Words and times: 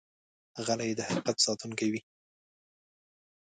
غلی، 0.65 0.91
د 0.97 0.99
حقیقت 1.07 1.37
ساتونکی 1.45 1.87
وي. 1.91 2.01